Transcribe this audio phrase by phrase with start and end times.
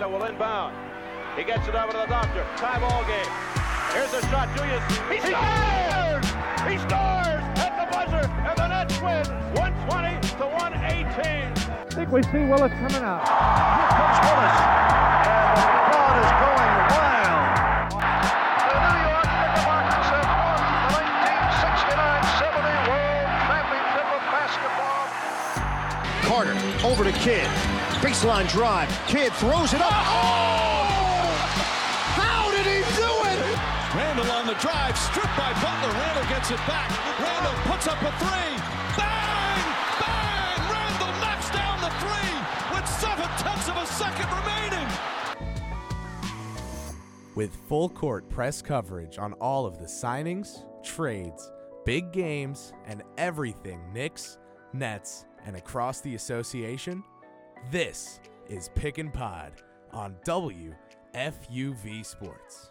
[0.00, 0.74] Arrieta will inbound.
[1.36, 2.46] He gets it over to the doctor.
[2.56, 3.26] Tie ball game.
[3.92, 4.48] Here's a shot.
[4.56, 4.82] Julius.
[5.12, 6.24] He scores!
[6.64, 9.26] He scores at the buzzer, and the Nets win
[9.60, 10.80] 120 to 118.
[10.80, 13.28] I think we see Willis coming out.
[13.28, 14.56] Here comes Willis,
[15.28, 17.92] and the crowd is going wild.
[17.92, 20.96] The New York Knickerbockers have won the
[22.40, 25.04] 1969-70 World Championship of Basketball.
[26.24, 26.56] Carter
[26.88, 27.52] over to Kidd.
[28.00, 28.88] Baseline drive.
[29.06, 29.92] Kidd throws it up.
[29.92, 31.20] Oh!
[32.16, 33.40] How did he do it?
[33.94, 35.92] Randle on the drive, stripped by Butler.
[35.92, 36.88] Randle gets it back.
[37.20, 38.56] Randle puts up a three.
[38.96, 39.60] Bang!
[40.00, 40.58] Bang!
[40.72, 42.32] Randle knocks down the three
[42.72, 44.88] with seven tenths of a second remaining.
[47.34, 51.52] With full court press coverage on all of the signings, trades,
[51.84, 54.38] big games, and everything Knicks,
[54.72, 57.04] Nets, and across the association,
[57.68, 59.52] this is Pick N Pod
[59.92, 62.70] on WFUV Sports.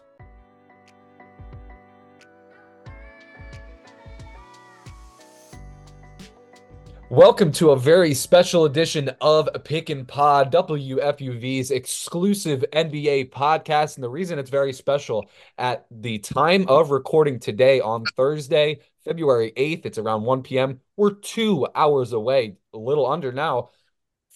[7.08, 13.96] Welcome to a very special edition of Pick N Pod, WFUV's exclusive NBA podcast.
[13.96, 19.52] And the reason it's very special at the time of recording today on Thursday, February
[19.56, 20.80] 8th, it's around 1 p.m.
[20.96, 23.70] We're two hours away, a little under now,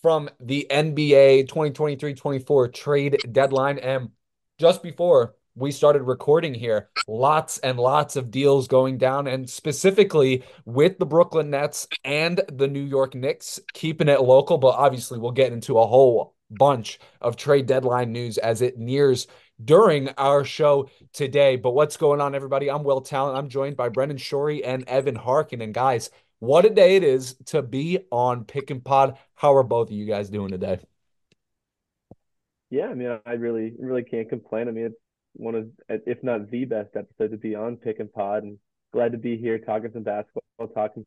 [0.04, 3.78] from the NBA 2023 24 trade deadline.
[3.78, 4.10] And
[4.58, 6.90] just before we started recording here.
[7.08, 12.68] Lots and lots of deals going down, and specifically with the Brooklyn Nets and the
[12.68, 14.58] New York Knicks, keeping it local.
[14.58, 19.26] But obviously, we'll get into a whole bunch of trade deadline news as it nears
[19.64, 21.56] during our show today.
[21.56, 22.70] But what's going on, everybody?
[22.70, 23.38] I'm Will Tallant.
[23.38, 25.62] I'm joined by Brendan Shorey and Evan Harkin.
[25.62, 26.10] And guys,
[26.44, 29.18] what a day it is to be on Pick N Pod.
[29.34, 30.80] How are both of you guys doing today?
[32.70, 34.68] Yeah, I mean, I really, really can't complain.
[34.68, 34.96] I mean, it's
[35.34, 38.58] one of, if not the best episode to be on Pick N Pod, and
[38.92, 41.06] glad to be here talking some basketball, talking,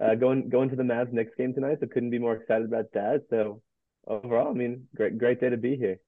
[0.00, 1.78] uh, going going to the Mavs next game tonight.
[1.80, 3.24] So couldn't be more excited about that.
[3.30, 3.62] So
[4.06, 5.98] overall, I mean, great great day to be here.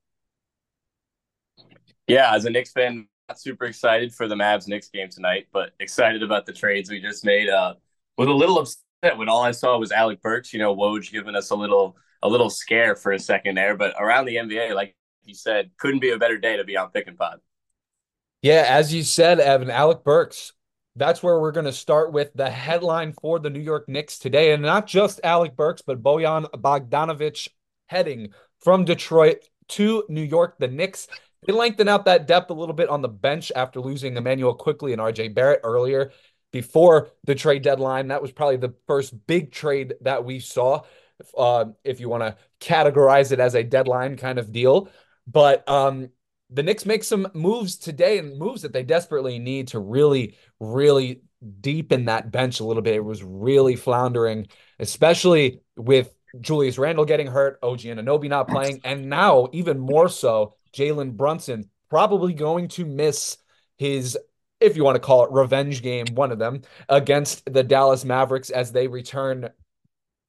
[2.07, 5.71] Yeah, as a Knicks fan, not super excited for the Mavs Knicks game tonight, but
[5.81, 7.49] excited about the trades we just made.
[7.49, 7.75] Uh,
[8.17, 10.53] was a little upset when all I saw was Alec Burks.
[10.53, 13.95] You know, Woj giving us a little a little scare for a second there, but
[13.99, 17.09] around the NBA, like you said, couldn't be a better day to be on Pick
[17.09, 17.41] N Pod.
[18.43, 20.53] Yeah, as you said, Evan, Alec Burks.
[20.95, 24.53] That's where we're going to start with the headline for the New York Knicks today.
[24.53, 27.49] And not just Alec Burks, but Bojan Bogdanovic
[27.87, 29.39] heading from Detroit
[29.69, 30.57] to New York.
[30.59, 31.09] The Knicks,
[31.47, 34.93] they lengthen out that depth a little bit on the bench after losing Immanuel Quickley
[34.93, 36.13] and RJ Barrett earlier
[36.53, 38.09] before the trade deadline.
[38.09, 40.83] That was probably the first big trade that we saw,
[41.37, 44.89] uh, if you want to categorize it as a deadline kind of deal.
[45.27, 46.11] But um,
[46.51, 51.23] the Knicks make some moves today and moves that they desperately need to really, really
[51.61, 52.95] deepen that bench a little bit.
[52.95, 58.81] It was really floundering, especially with Julius Randle getting hurt, OG and Anunoby not playing,
[58.85, 63.39] and now even more so, Jalen Brunson probably going to miss
[63.79, 64.19] his,
[64.61, 68.51] if you want to call it, revenge game, one of them against the Dallas Mavericks
[68.51, 69.49] as they return,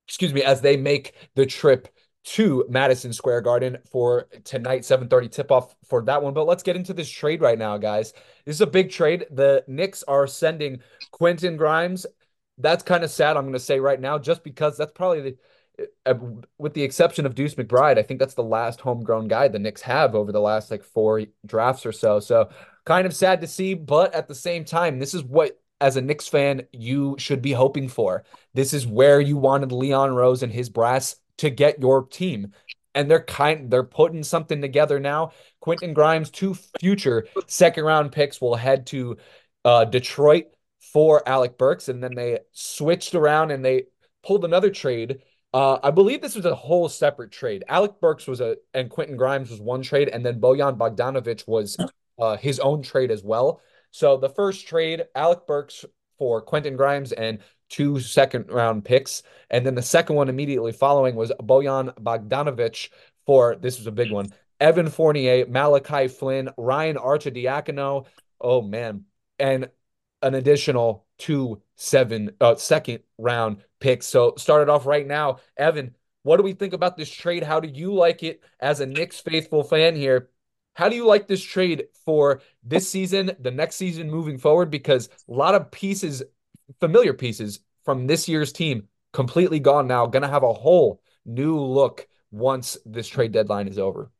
[0.07, 1.89] excuse me, as they make the trip
[2.23, 6.33] to Madison Square Garden for tonight 7:30 tip-off for that one.
[6.33, 8.11] But let's get into this trade right now, guys.
[8.45, 9.25] This is a big trade.
[9.31, 10.81] The Knicks are sending
[11.11, 12.05] Quentin Grimes.
[12.57, 15.37] That's kind of sad, I'm going to say right now, just because that's probably the
[16.57, 19.81] with the exception of Deuce McBride, I think that's the last homegrown guy the Knicks
[19.83, 22.19] have over the last like four drafts or so.
[22.19, 22.49] So
[22.85, 26.01] kind of sad to see, but at the same time, this is what as a
[26.01, 28.23] Knicks fan you should be hoping for.
[28.53, 32.53] This is where you wanted Leon Rose and his brass to get your team.
[32.95, 35.33] And they're kind they're putting something together now.
[35.59, 39.17] Quentin Grimes, two future second round picks will head to
[39.63, 40.45] uh, Detroit
[40.79, 43.83] for Alec Burks, and then they switched around and they
[44.23, 45.19] pulled another trade.
[45.57, 47.63] Uh, I believe this was a whole separate trade.
[47.67, 51.75] Alec Burks was a and Quentin Grimes was one trade, and then Bojan Bogdanovic was
[52.19, 53.59] uh, his own trade as well.
[53.89, 55.83] So the first trade, Alec Burks
[56.19, 57.39] for Quentin Grimes and
[57.69, 59.23] two second round picks.
[59.49, 62.89] And then the second one immediately following was Bojan Bogdanovic
[63.25, 64.31] for this was a big one.
[64.59, 68.05] Evan Fournier, Malachi Flynn, Ryan Arcidiacono.
[68.39, 69.05] Oh man.
[69.39, 69.71] And
[70.21, 74.07] an additional two seven uh second round picks.
[74.07, 75.37] So started off right now.
[75.57, 77.43] Evan, what do we think about this trade?
[77.43, 80.29] How do you like it as a Knicks faithful fan here?
[80.73, 84.69] How do you like this trade for this season, the next season moving forward?
[84.69, 86.23] Because a lot of pieces
[86.79, 90.05] familiar pieces from this year's team completely gone now.
[90.05, 94.11] Going to have a whole new look once this trade deadline is over?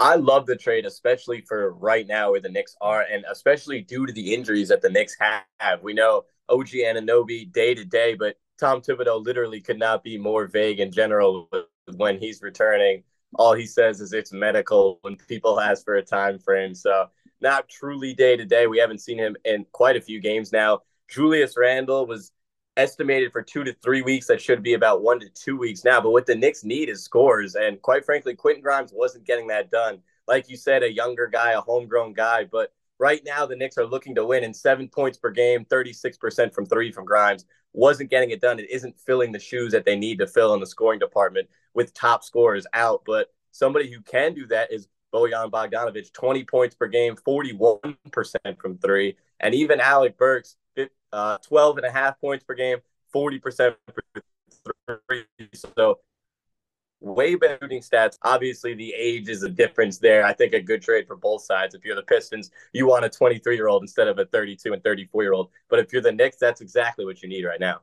[0.00, 4.06] I love the trade, especially for right now where the Knicks are, and especially due
[4.06, 5.82] to the injuries that the Knicks have.
[5.82, 10.46] We know OG Anunoby day to day, but Tom Thibodeau literally could not be more
[10.46, 11.50] vague in general
[11.96, 13.02] when he's returning.
[13.36, 16.74] All he says is it's medical when people ask for a time frame.
[16.74, 17.08] So
[17.40, 18.66] not truly day to day.
[18.66, 20.82] We haven't seen him in quite a few games now.
[21.08, 22.32] Julius Randle was
[22.76, 24.26] estimated for two to three weeks.
[24.26, 26.00] That should be about one to two weeks now.
[26.00, 27.54] But what the Knicks need is scores.
[27.54, 29.98] And quite frankly, Quentin Grimes wasn't getting that done.
[30.26, 32.44] Like you said, a younger guy, a homegrown guy.
[32.44, 36.54] But right now, the Knicks are looking to win in seven points per game, 36%
[36.54, 37.44] from three from Grimes.
[37.72, 38.58] Wasn't getting it done.
[38.58, 41.92] It isn't filling the shoes that they need to fill in the scoring department with
[41.92, 43.02] top scorers out.
[43.04, 47.96] But somebody who can do that is Bojan Bogdanovic, 20 points per game, 41%
[48.58, 49.16] from three.
[49.40, 50.56] And even Alec Burks,
[51.12, 52.78] uh, 12 and a half points per game,
[53.14, 53.76] 40%
[54.86, 55.24] from three.
[55.74, 55.98] So
[57.04, 58.18] way better shooting stats.
[58.22, 60.24] Obviously, the age is a difference there.
[60.24, 61.74] I think a good trade for both sides.
[61.74, 64.82] If you're the Pistons, you want a 23 year old instead of a 32 and
[64.82, 65.50] 34 year old.
[65.68, 67.80] But if you're the Knicks, that's exactly what you need right now.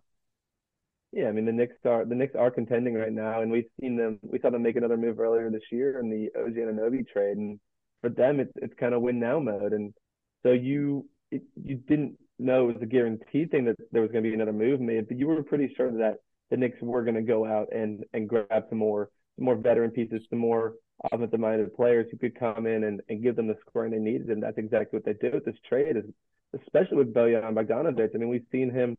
[1.11, 3.97] Yeah, I mean the Knicks are the Knicks are contending right now, and we've seen
[3.97, 4.19] them.
[4.23, 7.59] We saw them make another move earlier this year in the OG Anunoby trade, and
[7.99, 9.73] for them, it's it's kind of win now mode.
[9.73, 9.93] And
[10.43, 14.23] so you it, you didn't know it was a guaranteed thing that there was going
[14.23, 16.15] to be another move made, but you were pretty sure that
[16.51, 19.89] the Knicks were going to go out and and grab some more some more veteran
[19.89, 20.75] pieces, some more
[21.11, 24.27] offensive minded players who could come in and, and give them the scoring they needed,
[24.27, 25.97] and that's exactly what they did with this trade.
[25.97, 26.03] Is
[26.61, 28.09] especially with Bojan Bogdanovic.
[28.13, 28.95] I mean, we've seen him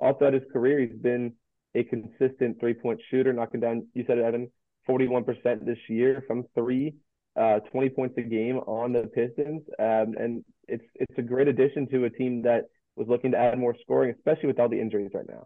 [0.00, 0.78] all throughout his career.
[0.78, 1.32] He's been
[1.74, 3.88] a consistent three point shooter, knocking down.
[3.94, 4.50] You said it, Evan,
[4.86, 6.94] forty one percent this year from three.
[7.36, 11.88] Uh, 20 points a game on the Pistons, um, and it's it's a great addition
[11.88, 15.10] to a team that was looking to add more scoring, especially with all the injuries
[15.12, 15.44] right now.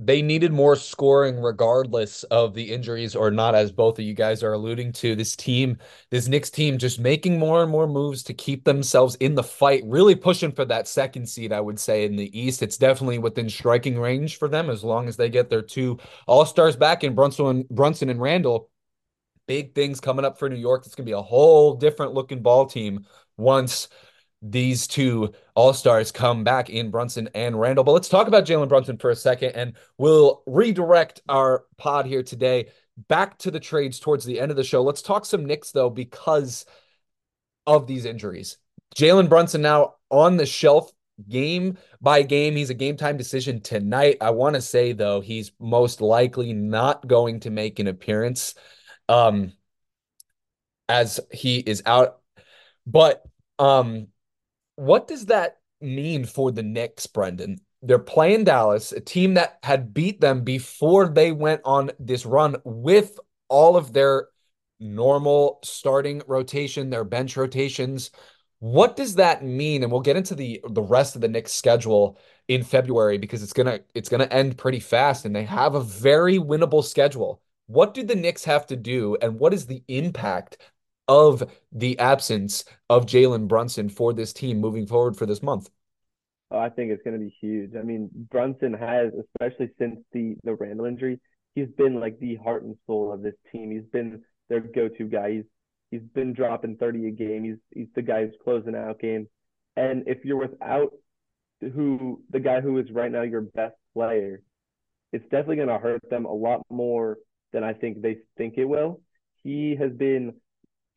[0.00, 4.44] They needed more scoring regardless of the injuries or not, as both of you guys
[4.44, 5.16] are alluding to.
[5.16, 5.76] This team,
[6.10, 9.82] this Knicks team, just making more and more moves to keep themselves in the fight,
[9.84, 12.62] really pushing for that second seed, I would say, in the East.
[12.62, 15.98] It's definitely within striking range for them as long as they get their two
[16.28, 18.70] All Stars back in Brunson, Brunson and Randle.
[19.48, 20.86] Big things coming up for New York.
[20.86, 23.04] It's going to be a whole different looking ball team
[23.36, 23.88] once
[24.40, 27.84] these two all stars come back in Brunson and Randle.
[27.84, 32.22] But let's talk about Jalen Brunson for a second, and we'll redirect our pod here
[32.22, 32.68] today
[33.08, 34.82] back to the trades towards the end of the show.
[34.82, 36.66] Let's talk some Knicks though, because
[37.66, 38.58] of these injuries.
[38.96, 40.90] Jalen Brunson now on the shelf
[41.28, 42.56] game by game.
[42.56, 44.18] He's a game time decision tonight.
[44.20, 48.54] I want to say though, he's most likely not going to make an appearance
[49.08, 49.52] um
[50.88, 52.20] as he is out.
[52.86, 53.22] But
[53.58, 54.08] um
[54.78, 57.58] what does that mean for the Knicks, Brendan?
[57.82, 62.56] They're playing Dallas, a team that had beat them before they went on this run
[62.62, 64.28] with all of their
[64.78, 68.12] normal starting rotation, their bench rotations.
[68.60, 69.82] What does that mean?
[69.82, 72.16] And we'll get into the the rest of the Knicks schedule
[72.46, 76.38] in February because it's gonna it's gonna end pretty fast and they have a very
[76.38, 77.42] winnable schedule.
[77.66, 80.58] What do the Knicks have to do, and what is the impact
[81.08, 85.70] of the absence of Jalen Brunson for this team moving forward for this month?
[86.50, 87.72] Oh, I think it's going to be huge.
[87.78, 91.20] I mean, Brunson has, especially since the the Randle injury,
[91.54, 93.70] he's been like the heart and soul of this team.
[93.70, 95.32] He's been their go-to guy.
[95.32, 95.44] He's
[95.90, 97.44] he's been dropping 30 a game.
[97.44, 99.28] He's he's the guy who's closing out games.
[99.76, 100.92] And if you're without
[101.60, 104.42] who the guy who is right now your best player,
[105.12, 107.18] it's definitely going to hurt them a lot more
[107.52, 109.00] than I think they think it will.
[109.42, 110.34] He has been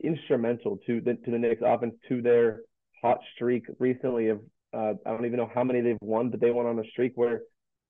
[0.03, 2.61] instrumental to the to the Knicks offense to their
[3.01, 4.39] hot streak recently of
[4.73, 7.13] uh, I don't even know how many they've won, but they went on a streak
[7.15, 7.41] where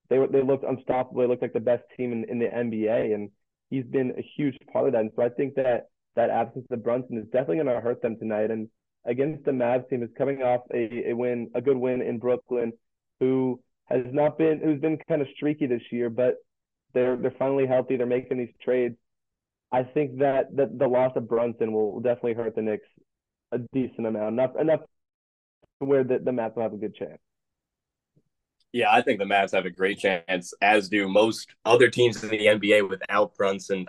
[0.10, 1.22] they were they looked unstoppable.
[1.22, 3.30] They looked like the best team in, in the NBA, and
[3.70, 5.01] he's been a huge part of that.
[5.01, 8.18] And so I think that that absence of Brunson is definitely going to hurt them
[8.18, 8.51] tonight.
[8.51, 8.68] And
[9.06, 12.74] against the Mavs team is coming off a, a win, a good win in Brooklyn,
[13.20, 16.36] who has not been who's been kind of streaky this year, but
[16.94, 17.96] they're they're finally healthy.
[17.96, 18.96] They're making these trades.
[19.72, 22.88] I think that, that the loss of Brunson will definitely hurt the Knicks
[23.51, 24.82] a decent amount, enough enough
[25.80, 27.20] where the, the Mavs will have a good chance.
[28.74, 32.30] Yeah, I think the Mavs have a great chance, as do most other teams in
[32.30, 33.88] the NBA without Brunson.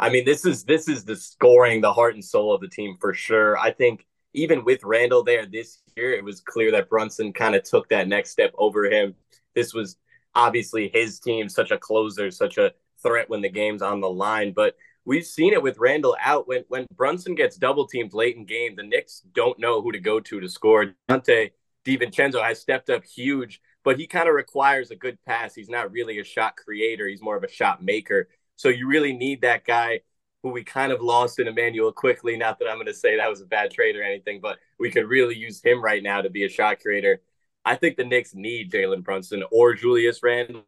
[0.00, 2.96] I mean, this is this is the scoring, the heart and soul of the team
[3.00, 3.56] for sure.
[3.58, 7.62] I think even with Randle there this year, it was clear that Brunson kind of
[7.62, 9.14] took that next step over him.
[9.54, 9.96] This was
[10.34, 14.52] obviously his team, such a closer, such a threat when the game's on the line.
[14.52, 14.74] But
[15.04, 18.76] we've seen it with Randle out when when Brunson gets double teamed late in game,
[18.76, 20.94] the Knicks don't know who to go to to score.
[21.08, 21.50] Donte
[21.84, 25.54] DiVincenzo has stepped up huge, but he kind of requires a good pass.
[25.54, 28.28] He's not really a shot creator; he's more of a shot maker.
[28.56, 30.00] So you really need that guy
[30.42, 32.36] who we kind of lost in Immanuel Quickley.
[32.36, 34.90] Not that I'm going to say that was a bad trade or anything, but we
[34.90, 37.22] could really use him right now to be a shot creator.
[37.64, 40.66] I think the Knicks need Jalen Brunson or Julius Randle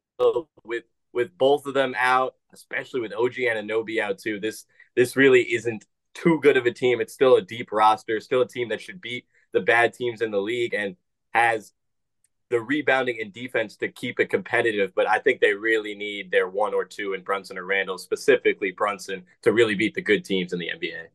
[0.65, 0.85] with
[1.17, 4.39] with both of them out, especially with OG Anunoby out too.
[4.39, 7.01] This this really isn't too good of a team.
[7.01, 10.31] It's still a deep roster, still a team that should beat the bad teams in
[10.31, 10.95] the league and
[11.31, 11.73] has
[12.51, 14.93] the rebounding and defense to keep it competitive.
[14.95, 18.71] But I think they really need their one or two in Brunson or Randle, specifically
[18.71, 21.07] Brunson, to really beat the good teams in the NBA.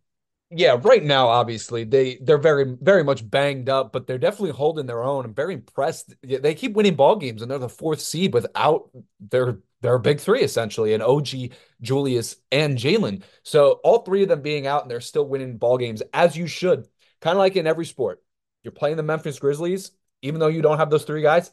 [0.54, 4.86] Yeah, right now, obviously they they're very very much banged up, but they're definitely holding
[4.86, 5.24] their own.
[5.24, 6.14] I'm very impressed.
[6.22, 8.90] They keep winning ball games, and they're the fourth seed without
[9.22, 13.24] their their big three essentially, and OG, Julius, and Jalen.
[13.44, 16.48] So all three of them being out, and they're still winning ball games as you
[16.48, 16.86] should.
[17.22, 18.22] Kind of like in every sport,
[18.64, 19.92] you're playing the Memphis Grizzlies
[20.24, 21.52] even though you don't have those three guys,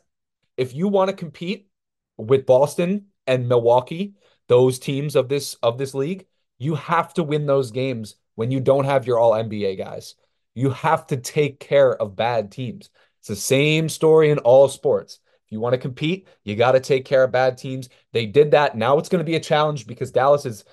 [0.56, 1.68] if you want to compete
[2.16, 4.14] with Boston and Milwaukee,
[4.48, 6.26] those teams of this of this league,
[6.58, 10.14] you have to win those games when you don't have your all NBA guys.
[10.54, 12.88] You have to take care of bad teams.
[13.18, 15.18] It's the same story in all sports.
[15.44, 17.88] If you want to compete, you got to take care of bad teams.
[18.12, 18.76] They did that.
[18.76, 20.64] Now it's going to be a challenge because Dallas is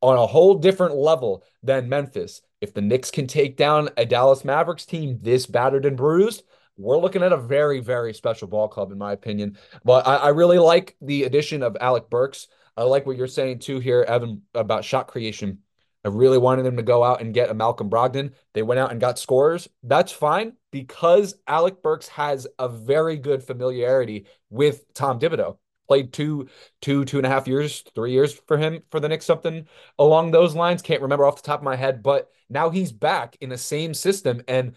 [0.00, 2.42] on a whole different level than Memphis.
[2.60, 6.42] If the Knicks can take down a Dallas Mavericks team this battered and bruised,
[6.76, 9.58] we're looking at a very, very special ball club, in my opinion.
[9.84, 12.48] But I, I really like the addition of Alec Burks.
[12.76, 15.58] I like what you're saying too here, Evan, about shot creation.
[16.04, 18.32] I really wanted them to go out and get a Malcolm Brogdon.
[18.54, 19.68] They went out and got scorers.
[19.82, 25.58] That's fine because Alec Burks has a very good familiarity with Tom Thibodeau.
[25.88, 26.48] Played two,
[26.80, 29.66] two, two and a half years, three years for him for the Knicks, something
[29.98, 30.82] along those lines.
[30.82, 33.94] Can't remember off the top of my head, but now he's back in the same
[33.94, 34.42] system.
[34.48, 34.76] And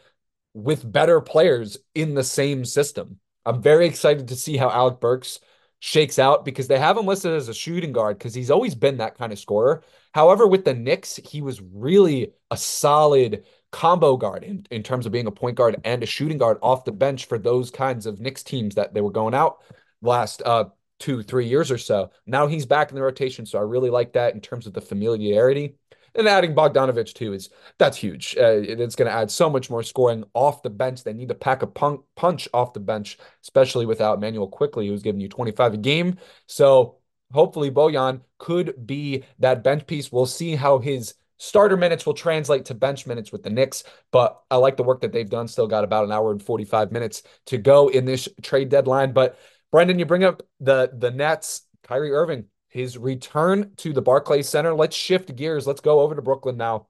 [0.56, 3.20] with better players in the same system.
[3.46, 5.40] I'm very excited to see how Alec Burks
[5.86, 8.98] shakes out because they have him listed as a shooting guard because he's always been
[8.98, 9.84] that kind of scorer.
[10.16, 15.12] However, with the Knicks, he was really a solid combo guard in, in terms of
[15.12, 18.20] being a point guard and a shooting guard off the bench for those kinds of
[18.20, 19.62] Knicks teams that they were going out
[20.02, 20.66] last uh,
[21.00, 22.10] two, three years or so.
[22.26, 23.46] Now he's back in the rotation.
[23.46, 25.76] So I really like that in terms of the familiarity.
[26.18, 28.36] And adding Bogdanovic too is that's huge.
[28.38, 31.04] Uh, it's going to add so much more scoring off the bench.
[31.04, 35.04] They need to pack a punk, punch off the bench, especially without Manuel Quickley, who's
[35.04, 36.18] giving you 25 a game.
[36.48, 36.98] So
[37.34, 40.12] hopefully Bojan could be that bench piece.
[40.12, 44.42] We'll see how his starter minutes will translate to bench minutes with the Knicks, but
[44.50, 45.50] I like the work that they've done.
[45.50, 49.12] Still got about an hour and 45 minutes to go in this trade deadline.
[49.12, 49.38] But
[49.72, 52.46] Brendan, you bring up the the Nets, Kyrie Irving
[52.76, 54.74] his return to the Barclays Center.
[54.74, 55.66] Let's shift gears.
[55.66, 56.88] Let's go over to Brooklyn now.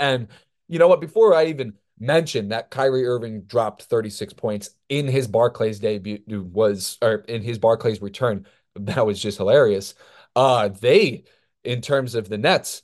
[0.00, 0.26] And
[0.66, 1.00] you know what?
[1.00, 6.98] Before I even mention that Kyrie Irving dropped 36 points in his Barclays debut was
[7.00, 9.94] or in his Barclays return, that was just hilarious.
[10.34, 11.22] Uh they
[11.62, 12.82] in terms of the Nets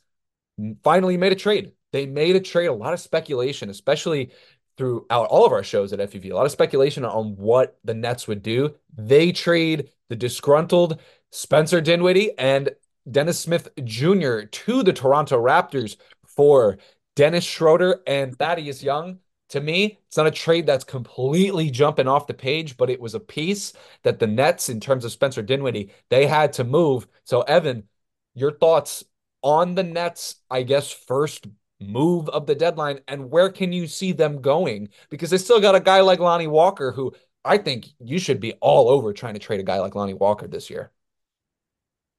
[0.84, 1.72] finally made a trade.
[1.90, 4.30] They made a trade, a lot of speculation, especially
[4.76, 8.28] throughout all of our shows at FUV, a lot of speculation on what the Nets
[8.28, 8.76] would do.
[8.96, 11.00] They trade the disgruntled
[11.32, 12.70] Spencer Dinwiddie and
[13.10, 14.42] Dennis Smith Jr.
[14.42, 15.96] to the Toronto Raptors
[16.26, 16.78] for
[17.16, 19.18] Dennis Schroeder and Thaddeus Young.
[19.48, 23.14] To me, it's not a trade that's completely jumping off the page, but it was
[23.14, 23.72] a piece
[24.02, 27.06] that the Nets, in terms of Spencer Dinwiddie, they had to move.
[27.24, 27.88] So, Evan,
[28.34, 29.02] your thoughts
[29.42, 31.46] on the Nets, I guess, first
[31.80, 34.90] move of the deadline, and where can you see them going?
[35.10, 37.12] Because they still got a guy like Lonnie Walker, who
[37.44, 40.46] I think you should be all over trying to trade a guy like Lonnie Walker
[40.46, 40.92] this year.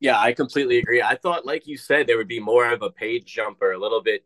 [0.04, 1.02] Yeah, I completely agree.
[1.02, 4.02] I thought, like you said, there would be more of a page jumper, a little
[4.04, 4.26] bit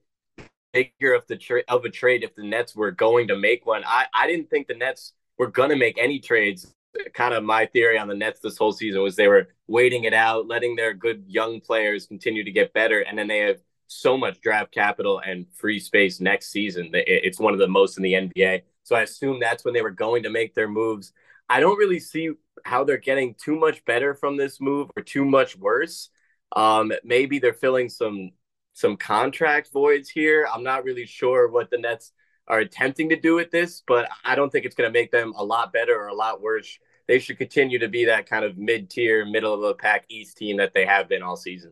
[0.73, 3.83] bigger of the tra- of a trade if the Nets were going to make one.
[3.85, 6.73] I I didn't think the Nets were going to make any trades.
[7.13, 10.15] Kind of my theory on the Nets this whole season was they were waiting it
[10.15, 14.17] out, letting their good young players continue to get better, and then they have so
[14.17, 16.89] much draft capital and free space next season.
[16.93, 18.63] It's one of the most in the NBA.
[18.83, 21.13] So I assume that's when they were going to make their moves.
[21.49, 22.31] I don't really see
[22.63, 26.09] how they're getting too much better from this move or too much worse.
[26.55, 28.31] Um, maybe they're filling some
[28.73, 30.47] some contract voids here.
[30.51, 32.11] I'm not really sure what the Nets
[32.47, 35.33] are attempting to do with this, but I don't think it's going to make them
[35.35, 36.77] a lot better or a lot worse.
[37.07, 40.57] They should continue to be that kind of mid-tier, middle of the pack East team
[40.57, 41.71] that they have been all season.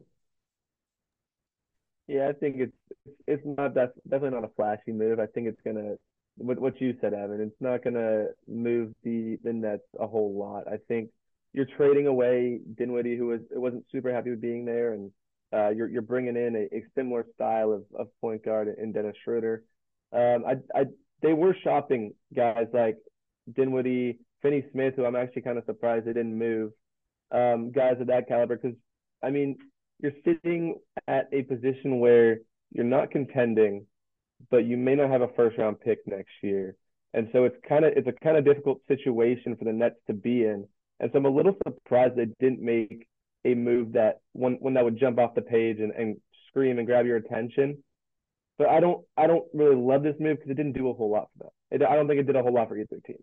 [2.07, 2.77] Yeah, I think it's
[3.27, 5.19] it's not definitely not a flashy move.
[5.19, 5.95] I think it's gonna
[6.37, 7.41] what what you said, Evan.
[7.41, 10.67] It's not gonna move the the Nets a whole lot.
[10.67, 11.09] I think
[11.53, 15.11] you're trading away Dinwiddie, who was wasn't super happy with being there, and
[15.53, 19.15] uh, you're you're bringing in a, a similar style of, of point guard in Dennis
[19.23, 19.63] Schroeder.
[20.11, 20.85] Um, I I
[21.21, 22.97] they were shopping guys like
[23.55, 26.71] Dinwiddie, Finney Smith, who I'm actually kind of surprised they didn't move.
[27.31, 28.77] Um, guys of that caliber, because
[29.23, 29.57] I mean
[30.01, 30.75] you're sitting
[31.07, 32.39] at a position where
[32.71, 33.85] you're not contending,
[34.49, 36.75] but you may not have a first round pick next year.
[37.13, 40.13] And so it's kind of it's a kind of difficult situation for the Nets to
[40.13, 40.67] be in.
[40.99, 43.07] And so I'm a little surprised they didn't make
[43.45, 46.17] a move that one one that would jump off the page and, and
[46.49, 47.83] scream and grab your attention.
[48.57, 51.09] But I don't I don't really love this move because it didn't do a whole
[51.11, 51.81] lot for them.
[51.81, 53.17] It, I don't think it did a whole lot for either team.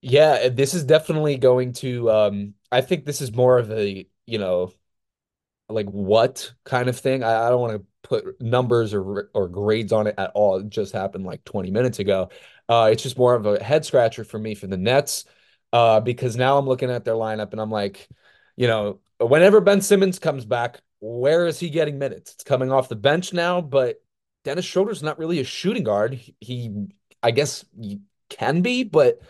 [0.00, 4.38] Yeah, this is definitely going to um I think this is more of a, you
[4.38, 4.72] know,
[5.68, 7.22] like what kind of thing.
[7.24, 10.58] I, I don't want to put numbers or or grades on it at all.
[10.58, 12.30] It just happened like 20 minutes ago.
[12.68, 15.24] Uh it's just more of a head scratcher for me for the Nets.
[15.72, 18.08] Uh because now I'm looking at their lineup and I'm like,
[18.56, 22.34] you know, whenever Ben Simmons comes back, where is he getting minutes?
[22.34, 24.02] It's coming off the bench now, but
[24.44, 26.20] Dennis Schroeder's not really a shooting guard.
[26.40, 26.88] He,
[27.22, 29.20] I guess, he can be, but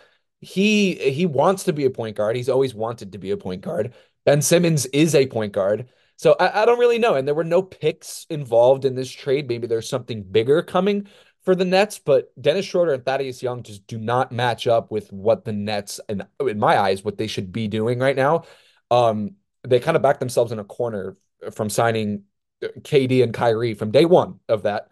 [0.40, 2.36] he he wants to be a point guard.
[2.36, 3.94] He's always wanted to be a point guard.
[4.24, 5.88] Ben Simmons is a point guard.
[6.24, 7.16] So I, I don't really know.
[7.16, 9.46] And there were no picks involved in this trade.
[9.46, 11.06] Maybe there's something bigger coming
[11.42, 15.12] for the Nets, but Dennis Schroeder and Thaddeus Young just do not match up with
[15.12, 18.44] what the Nets, and in my eyes, what they should be doing right now.
[18.90, 19.32] Um,
[19.68, 21.18] they kind of backed themselves in a corner
[21.52, 22.22] from signing
[22.62, 24.88] KD and Kyrie from day one of that.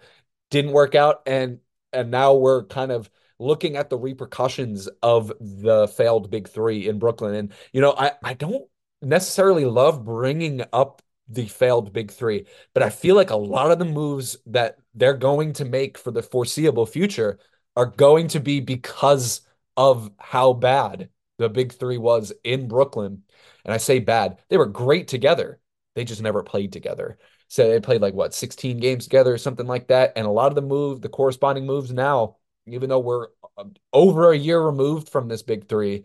[0.51, 1.61] Didn't work out, and
[1.95, 3.09] and now we're kind of
[3.39, 7.35] looking at the repercussions of the failed big three in Brooklyn.
[7.35, 8.69] And you know, I I don't
[9.01, 11.01] necessarily love bringing up
[11.33, 15.15] the failed big three, but I feel like a lot of the moves that they're
[15.15, 17.39] going to make for the foreseeable future
[17.77, 19.43] are going to be because
[19.77, 21.09] of how bad
[21.39, 23.23] the big three was in Brooklyn.
[23.65, 25.61] And I say bad, they were great together.
[25.95, 27.19] They just never played together.
[27.49, 30.13] So they played like what 16 games together or something like that.
[30.17, 32.37] And a lot of the move, the corresponding moves now,
[32.67, 36.05] even though we're um, over a year removed from this big three,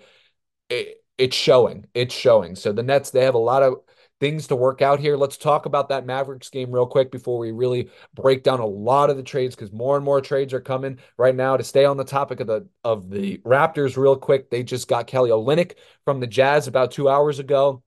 [0.70, 1.86] it, it's showing.
[1.94, 2.56] It's showing.
[2.56, 3.78] So the Nets, they have a lot of
[4.20, 5.16] things to work out here.
[5.18, 9.10] Let's talk about that Mavericks game real quick before we really break down a lot
[9.10, 11.58] of the trades because more and more trades are coming right now.
[11.58, 15.08] To stay on the topic of the of the Raptors real quick, they just got
[15.08, 15.74] Kelly Olynyk
[16.06, 17.84] from the Jazz about two hours ago.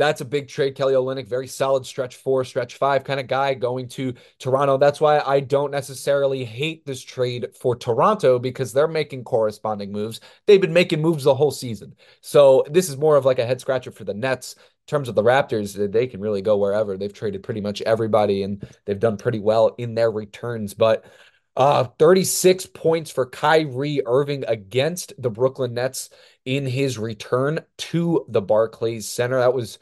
[0.00, 0.76] That's a big trade.
[0.76, 4.78] Kelly Olynyk, very solid stretch four, stretch five kind of guy going to Toronto.
[4.78, 10.22] That's why I don't necessarily hate this trade for Toronto because they're making corresponding moves.
[10.46, 11.94] They've been making moves the whole season.
[12.22, 14.54] So this is more of like a head scratcher for the Nets
[14.90, 16.96] terms of the Raptors, they can really go wherever.
[16.96, 20.74] They've traded pretty much everybody and they've done pretty well in their returns.
[20.74, 21.04] But
[21.56, 26.10] uh, 36 points for Kyrie Irving against the Brooklyn Nets
[26.44, 29.38] in his return to the Barclays Center.
[29.38, 29.78] That was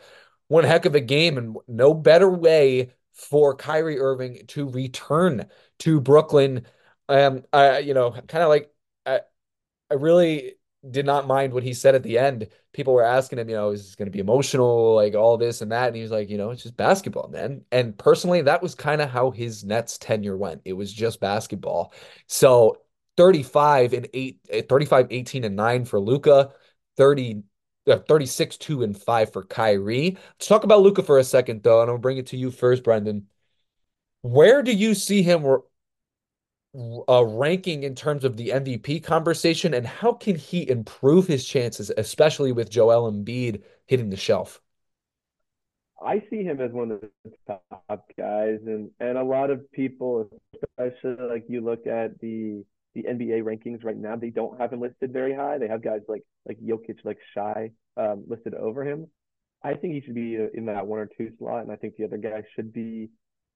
[0.48, 5.48] one heck of a game, and no better way for Kyrie Irving to return
[5.80, 6.66] to Brooklyn.
[7.08, 8.72] Um, I, you know, kind of like
[9.06, 9.20] I,
[9.90, 10.57] I really
[10.88, 12.48] did not mind what he said at the end.
[12.72, 15.60] People were asking him, you know, is this going to be emotional, like all this
[15.60, 15.88] and that?
[15.88, 17.64] And he was like, you know, it's just basketball, man.
[17.72, 20.62] And personally, that was kind of how his Nets tenure went.
[20.64, 21.92] It was just basketball.
[22.26, 22.78] So
[23.16, 26.52] 35 and 8, eh, 35, 18 and 9 for Luka,
[26.96, 27.42] 30,
[27.88, 30.16] uh, 36, 2 and 5 for Kyrie.
[30.34, 32.84] Let's talk about Luka for a second, though, and I'll bring it to you first,
[32.84, 33.26] Brendan.
[34.22, 35.42] Where do you see him
[36.74, 41.90] uh, ranking in terms of the MVP conversation, and how can he improve his chances,
[41.96, 44.60] especially with Joel Embiid hitting the shelf?
[46.00, 50.30] I see him as one of the top guys, and and a lot of people,
[50.78, 54.80] especially like you look at the the NBA rankings right now, they don't have him
[54.80, 55.58] listed very high.
[55.58, 59.08] They have guys like like Jokic, like Shai, um, listed over him.
[59.62, 62.04] I think he should be in that one or two slot, and I think the
[62.04, 63.10] other guys should be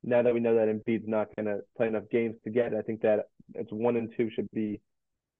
[0.05, 2.83] now that we know that Embiid's not going to play enough games to get, I
[2.83, 4.81] think that it's one and two should be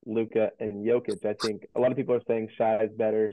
[0.07, 1.25] Luka and Jokic.
[1.25, 3.33] I think a lot of people are saying Shai is better,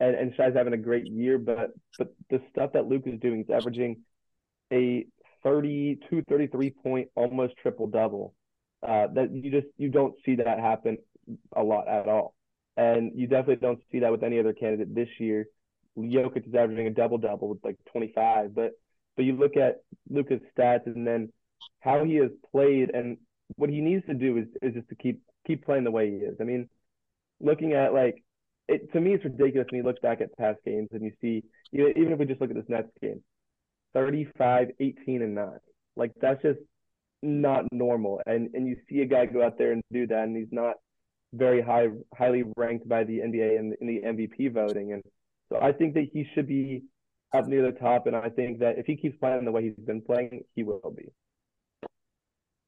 [0.00, 3.40] and and Shai's having a great year, but but the stuff that Luka is doing
[3.40, 4.02] is averaging
[4.72, 5.06] a
[5.42, 8.34] 32, 33 point almost triple double.
[8.86, 10.98] Uh, that you just you don't see that happen
[11.56, 12.34] a lot at all,
[12.76, 15.46] and you definitely don't see that with any other candidate this year.
[15.98, 18.72] Jokic is averaging a double double with like 25, but
[19.16, 21.32] but you look at Luka's stats and then
[21.80, 23.16] how he has played and
[23.56, 26.16] what he needs to do is, is just to keep keep playing the way he
[26.16, 26.36] is.
[26.40, 26.68] I mean,
[27.40, 28.22] looking at like
[28.68, 31.44] it to me it's ridiculous when you look back at past games and you see
[31.72, 33.22] even if we just look at this Nets game,
[33.94, 35.48] 35, 18, and 9.
[35.96, 36.58] Like that's just
[37.22, 38.20] not normal.
[38.26, 40.74] And and you see a guy go out there and do that and he's not
[41.32, 44.92] very high highly ranked by the NBA and in the MVP voting.
[44.92, 45.02] And
[45.48, 46.82] so I think that he should be
[47.36, 49.74] up near the top, and I think that if he keeps playing the way he's
[49.74, 51.08] been playing, he will be.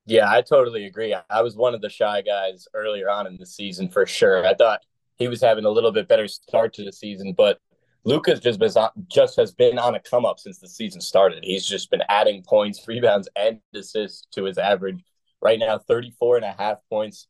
[0.07, 1.15] Yeah, I totally agree.
[1.29, 4.47] I was one of the Shai guys earlier on in the season for sure.
[4.47, 4.81] I thought
[5.17, 7.61] he was having a little bit better start to the season, but
[8.05, 8.73] Luka's just been
[9.09, 11.45] just has been on a come up since the season started.
[11.45, 15.05] He's just been adding points, rebounds, and assists to his average.
[15.43, 17.29] Right now, 34 and a half points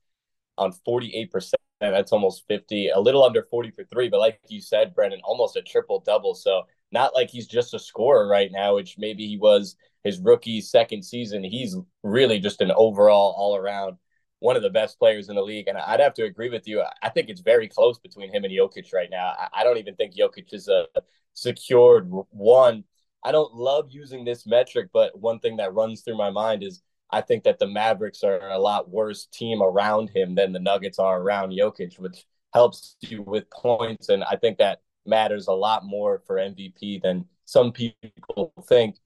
[0.57, 1.55] on 48%.
[1.81, 4.09] That's almost 50, a little under 40 for three.
[4.09, 6.35] But like you said, Brendan, almost a triple double.
[6.35, 10.61] So not like he's just a scorer right now, which maybe he was his rookie
[10.61, 11.44] second season.
[11.44, 13.96] He's really just an overall all around
[14.40, 15.68] one of the best players in the league.
[15.68, 16.83] And I'd have to agree with you.
[17.03, 19.35] I think it's very close between him and Jokic right now.
[19.53, 20.87] I don't even think Jokic is a
[21.35, 22.85] secured one.
[23.24, 26.83] I don't love using this metric, but one thing that runs through my mind is
[27.11, 30.98] I think that the Mavericks are a lot worse team around him than the Nuggets
[31.01, 32.24] are around Jokic, which
[32.55, 34.09] helps you with points.
[34.09, 38.97] And I think that matters a lot more for MVP than some people think.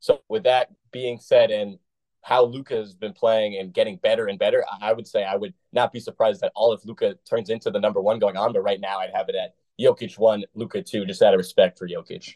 [0.00, 1.78] So, with that being said, and
[2.22, 5.54] how Luka has been playing and getting better and better, I would say I would
[5.72, 8.52] not be surprised that all of Luka turns into the number one going on.
[8.52, 11.78] But right now, I'd have it at Jokic one, Luka two, just out of respect
[11.78, 12.34] for Jokic.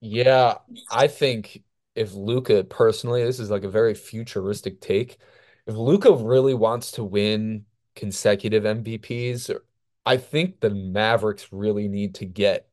[0.00, 0.58] Yeah,
[0.90, 1.62] I think
[1.94, 5.18] if Luka personally, this is like a very futuristic take.
[5.66, 9.58] If Luka really wants to win consecutive MVPs,
[10.06, 12.68] I think the Mavericks really need to get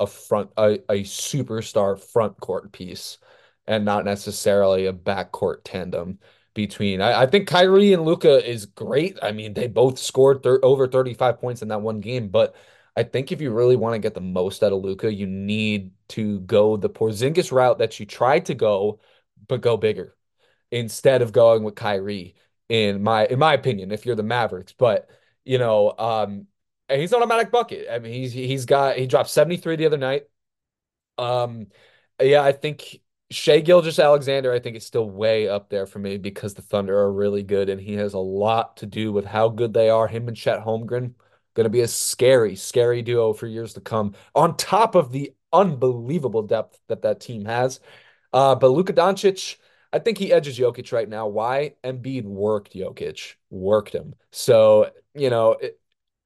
[0.00, 3.18] a front a, a superstar front court piece
[3.66, 6.18] and not necessarily a backcourt tandem
[6.54, 7.00] between.
[7.00, 9.18] I, I think Kyrie and Luka is great.
[9.22, 12.54] I mean, they both scored thir- over 35 points in that one game, but
[12.96, 15.92] I think if you really want to get the most out of Luka, you need
[16.08, 19.00] to go the Porzingis route that you tried to go,
[19.48, 20.16] but go bigger
[20.70, 22.36] instead of going with Kyrie.
[22.68, 25.10] In my in my opinion, if you're the Mavericks, but
[25.44, 26.46] you know, um,
[26.90, 27.88] he's an automatic bucket.
[27.90, 30.24] I mean, he's he's got he dropped 73 the other night.
[31.18, 31.68] Um,
[32.20, 33.00] yeah, I think
[33.30, 37.12] Shai Gilgeous-Alexander, I think, is still way up there for me because the Thunder are
[37.12, 40.08] really good, and he has a lot to do with how good they are.
[40.08, 41.14] Him and Chet Holmgren
[41.54, 44.14] going to be a scary, scary duo for years to come.
[44.34, 47.80] On top of the unbelievable depth that that team has,
[48.32, 49.56] uh, but Luka Doncic,
[49.92, 51.26] I think he edges Jokic right now.
[51.26, 51.74] Why?
[51.84, 54.14] Embiid worked Jokic, worked him.
[54.32, 55.79] So you know, it,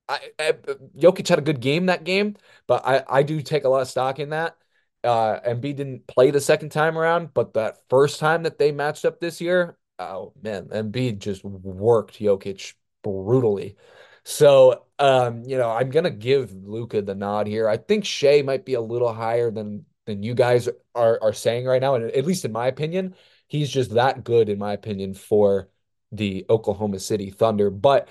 [0.09, 0.53] I, I,
[0.97, 2.37] Jokic had a good game that game,
[2.67, 4.57] but I I do take a lot of stock in that
[5.05, 9.05] uh, Embiid didn't play the second time around, but that first time that they matched
[9.05, 13.77] up this year, oh man, Embiid just worked Jokic brutally.
[14.25, 17.69] So, um, you know, I'm gonna give Luka the nod here.
[17.69, 21.67] I think Shai might be a little higher than than you guys are are saying
[21.67, 23.15] right now, and at least in my opinion,
[23.47, 25.69] he's just that good in my opinion for
[26.13, 27.71] the Oklahoma City Thunder.
[27.71, 28.09] But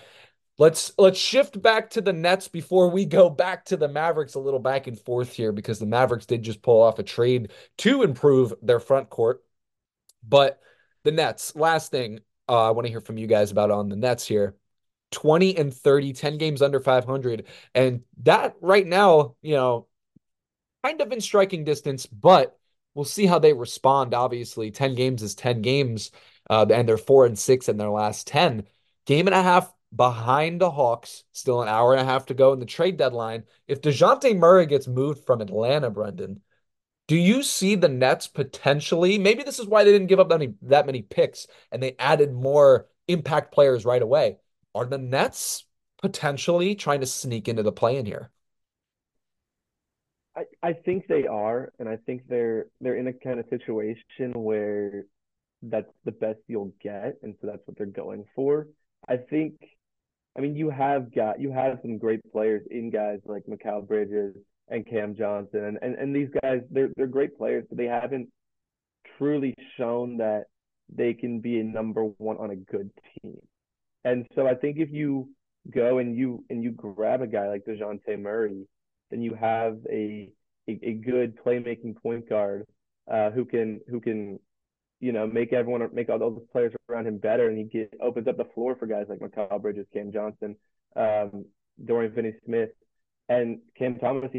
[0.59, 4.39] Let's let's shift back to the Nets before we go back to the Mavericks a
[4.39, 8.03] little back and forth here because the Mavericks did just pull off a trade to
[8.03, 9.43] improve their front court.
[10.27, 10.59] But
[11.03, 13.95] the Nets, last thing uh, I want to hear from you guys about on the
[13.95, 14.55] Nets here.
[15.11, 17.45] 20 and 30, 10 games under 500.
[17.75, 19.87] And that right now, you know,
[20.83, 22.57] kind of in striking distance, but
[22.95, 24.13] we'll see how they respond.
[24.13, 26.11] Obviously, 10 games is 10 games,
[26.49, 28.65] uh, and they're four and six in their last 10.
[29.05, 32.53] Game and a half behind the Hawks, still an hour and a half to go
[32.53, 33.43] in the trade deadline.
[33.67, 36.41] If DeJounte Murray gets moved from Atlanta, Brendan,
[37.08, 39.17] do you see the Nets potentially?
[39.17, 42.34] Maybe this is why they didn't give up many, that many picks and they added
[42.34, 44.38] more impact players right away.
[44.73, 45.65] Are the Nets
[46.01, 48.32] potentially trying to sneak into the play in here?
[50.36, 54.32] I, I think they are, and I think they're they're in a kind of situation
[54.34, 55.06] where
[55.62, 58.67] that's the best you'll get, and so that's what they're going for.
[59.08, 59.56] I think
[60.37, 64.35] I mean, you have got you have some great players in guys like Mikal Bridges
[64.67, 68.29] and Cam Johnson, and, and, and these guys they're they're great players, but they haven't
[69.17, 70.45] truly shown that
[70.89, 72.89] they can be a number one on a good
[73.21, 73.37] team.
[74.03, 75.29] And so I think if you
[75.71, 78.67] go and you and you grab a guy like Dejounte Murray,
[79.11, 80.29] then you have a
[80.67, 82.65] a, a good playmaking point guard
[83.11, 84.39] uh, who can who can
[85.03, 88.25] you know, make everyone, make all those players around him better, and he get opens
[88.25, 90.55] up the floor for guys like Mikal Bridges, Cam Johnson,
[90.95, 91.43] um,
[91.83, 92.69] Dorian Finney-Smith,
[93.27, 94.31] and Cam Thomas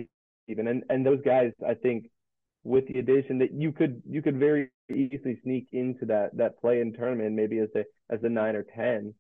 [0.49, 2.07] even, and and those guys, I think,
[2.63, 6.81] with the addition that you could you could very easily sneak into that that play
[6.81, 9.13] in tournament, maybe as a as a nine or ten.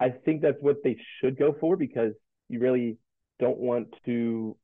[0.00, 2.12] I think that's what they should go for because
[2.48, 2.98] you really
[3.38, 4.56] don't want to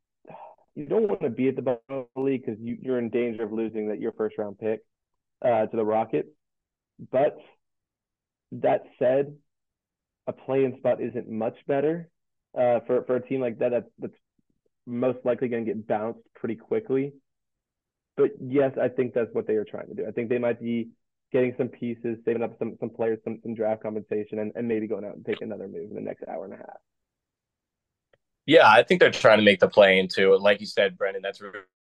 [0.75, 3.09] you don't want to be at the bottom of the league because you, you're in
[3.09, 4.81] danger of losing that your first round pick
[5.45, 6.29] uh, to the Rockets.
[7.11, 7.39] But
[8.53, 9.37] that said,
[10.27, 12.09] a play-in spot isn't much better
[12.57, 13.71] uh, for for a team like that.
[13.71, 14.15] That's, that's
[14.87, 17.13] most likely going to get bounced pretty quickly.
[18.17, 20.07] But yes, I think that's what they are trying to do.
[20.07, 20.89] I think they might be
[21.31, 24.89] getting some pieces, saving up some some players, some some draft compensation, and, and maybe
[24.89, 26.79] going out and taking another move in the next hour and a half.
[28.45, 30.41] Yeah, I think they're trying to make the play into it.
[30.41, 31.41] Like you said, Brendan, that's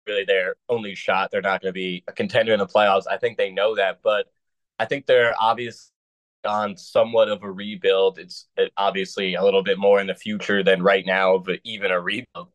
[0.08, 1.30] really their only shot.
[1.32, 3.04] They're not going to be a contender in the playoffs.
[3.10, 4.28] I think they know that, but
[4.80, 5.92] I think they're obviously
[6.44, 8.18] on somewhat of a rebuild.
[8.18, 12.00] It's obviously a little bit more in the future than right now, but even a
[12.02, 12.52] rebuild.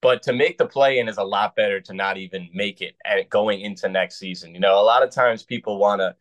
[0.00, 2.96] But to make the play in is a lot better to not even make it
[3.04, 4.54] at going into next season.
[4.54, 6.14] You know, a lot of times people want to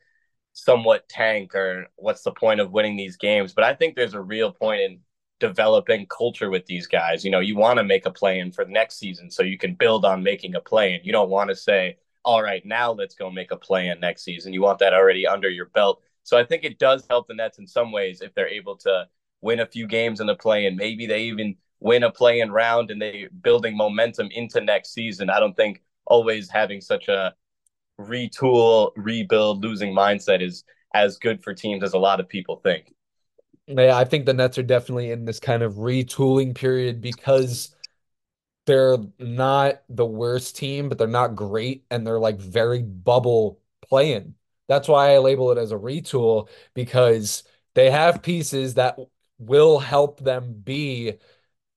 [0.53, 3.53] somewhat tank or what's the point of winning these games?
[3.53, 4.99] But I think there's a real point in
[5.39, 7.23] developing culture with these guys.
[7.23, 9.57] You know, you want to make a play in for the next season so you
[9.57, 11.01] can build on making a play in.
[11.03, 14.23] You don't want to say, all right, now let's go make a play in next
[14.23, 14.53] season.
[14.53, 16.01] You want that already under your belt.
[16.23, 19.07] So I think it does help the Nets in some ways if they're able to
[19.41, 22.51] win a few games in the play and maybe they even win a play in
[22.51, 25.29] round and they building momentum into next season.
[25.29, 27.33] I don't think always having such a
[27.99, 32.93] retool, rebuild, losing mindset is as good for teams as a lot of people think.
[33.67, 37.75] Yeah, I think the Nets are definitely in this kind of retooling period because
[38.65, 44.35] they're not the worst team, but they're not great and they're like very bubble playing.
[44.67, 47.43] That's why I label it as a retool because
[47.75, 48.99] they have pieces that
[49.39, 51.15] will help them be,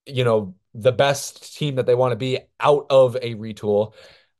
[0.06, 3.94] you know, the best team that they want to be out of a retool.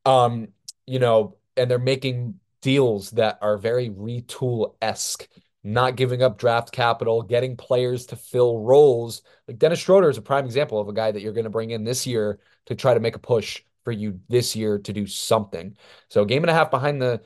[0.04, 0.48] Um,
[0.86, 5.28] you know, and they're making deals that are very retool esque,
[5.62, 9.22] not giving up draft capital, getting players to fill roles.
[9.46, 11.70] Like Dennis Schroeder is a prime example of a guy that you're going to bring
[11.70, 15.06] in this year to try to make a push for you this year to do
[15.06, 15.76] something.
[16.08, 17.22] So game and a half behind the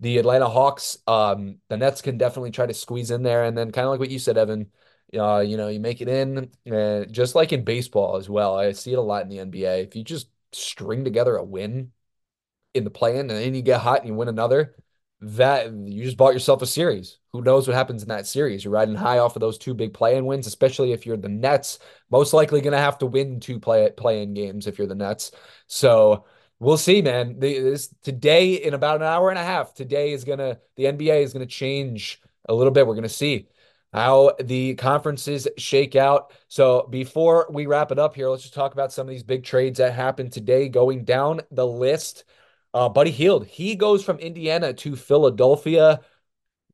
[0.00, 0.98] the Atlanta Hawks.
[1.06, 4.00] Um, the Nets can definitely try to squeeze in there, and then kind of like
[4.00, 4.70] what you said, Evan.
[5.12, 8.56] Uh, you know, you make it in, and just like in baseball as well.
[8.56, 9.82] I see it a lot in the NBA.
[9.82, 11.92] If you just string together a win
[12.74, 14.76] in the play-in, and then you get hot and you win another,
[15.20, 17.18] that you just bought yourself a series.
[17.32, 18.64] Who knows what happens in that series?
[18.64, 21.80] You're riding high off of those two big play-in wins, especially if you're the Nets.
[22.10, 25.32] Most likely going to have to win two play play-in games if you're the Nets.
[25.66, 26.24] So
[26.60, 27.38] we'll see, man.
[27.38, 29.74] This today in about an hour and a half.
[29.74, 32.86] Today is gonna the NBA is gonna change a little bit.
[32.86, 33.48] We're gonna see
[33.92, 36.32] how the conferences shake out.
[36.48, 39.44] So before we wrap it up here, let's just talk about some of these big
[39.44, 40.68] trades that happened today.
[40.68, 42.24] Going down the list.
[42.78, 46.00] Uh, Buddy Hield, he goes from Indiana to Philadelphia.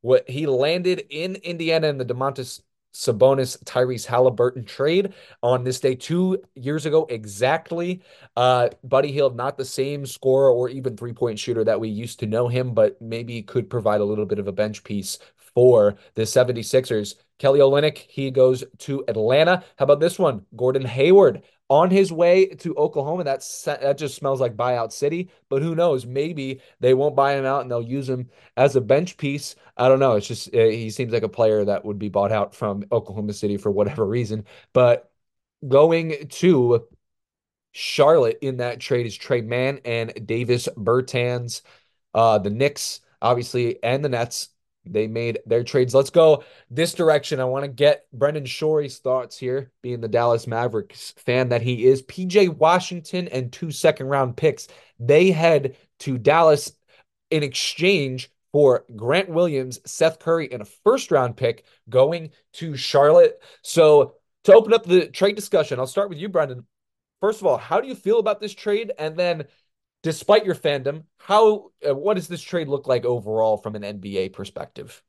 [0.03, 2.61] What he landed in Indiana in the Domantas
[2.93, 8.03] Sabonis Tyrese Halliburton trade on this day two years ago exactly.
[8.37, 12.21] Uh, Buddy Hield, not the same scorer or even three point shooter that we used
[12.21, 15.19] to know him, but maybe could provide a little bit of a bench piece
[15.55, 17.15] for the 76ers.
[17.39, 19.65] Kelly Olynyk, he goes to Atlanta.
[19.79, 20.45] How about this one?
[20.55, 23.25] Gordon Hayward on his way to Oklahoma.
[23.25, 25.31] That's that just smells like buyout city.
[25.49, 26.07] But who knows?
[26.07, 29.57] Maybe they won't buy him out and they'll use him as a bench piece.
[29.77, 30.15] I don't know.
[30.15, 33.33] It's just uh, he seems like a player that would be bought out from Oklahoma
[33.33, 34.45] City for whatever reason.
[34.73, 35.11] But
[35.67, 36.87] going to
[37.73, 41.63] Charlotte in that trade is Tre Mann and Davis Bertans.
[42.15, 44.49] Uh, the Knicks, obviously, and the Nets
[44.87, 45.95] they made their trades.
[45.95, 47.41] Let's go this direction.
[47.41, 51.87] I want to get Brendan Shorey's thoughts here, being the Dallas Mavericks fan that he
[51.87, 52.03] is.
[52.03, 54.69] PJ Washington and two second round picks.
[54.99, 56.73] They head to Dallas
[57.31, 63.43] in exchange for Grant Williams, Seth Curry, and a first round pick going to Charlotte.
[63.63, 66.67] So, to open up the trade discussion, I'll start with you, Brendan.
[67.21, 68.93] First of all, how do you feel about this trade?
[68.99, 69.47] And then
[70.05, 74.33] despite your fandom, how uh, what does this trade look like overall from an NBA
[74.35, 75.03] perspective?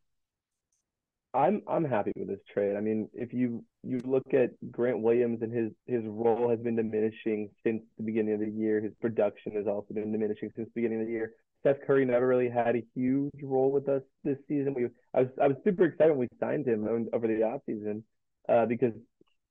[1.33, 2.77] I'm I'm happy with this trade.
[2.77, 6.77] I mean, if you you look at Grant Williams and his his role has been
[6.77, 8.81] diminishing since the beginning of the year.
[8.81, 11.33] His production has also been diminishing since the beginning of the year.
[11.61, 14.73] Seth Curry never really had a huge role with us this season.
[14.73, 18.03] We I was I was super excited when we signed him over the offseason
[18.47, 18.93] uh, because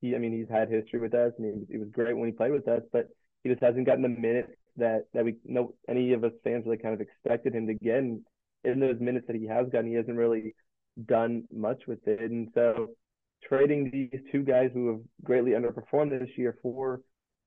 [0.00, 2.30] he I mean he's had history with us and he was, he was great when
[2.30, 3.08] he played with us, but
[3.42, 6.78] he just hasn't gotten the minutes that that we know any of us fans really
[6.78, 7.98] kind of expected him to get.
[7.98, 8.20] And
[8.64, 10.54] in those minutes that he has gotten, he hasn't really
[11.06, 12.30] done much with it.
[12.30, 12.90] And so
[13.48, 17.00] trading these two guys who have greatly underperformed this year for